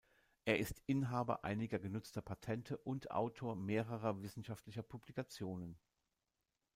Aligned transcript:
Er 0.45 0.57
ist 0.57 0.81
Inhaber 0.87 1.43
einiger 1.43 1.77
genutzter 1.77 2.23
Patente 2.23 2.75
und 2.75 3.11
Autor 3.11 3.55
mehrerer 3.55 4.19
wissenschaftlicher 4.23 4.81
Publikationen. 4.81 5.77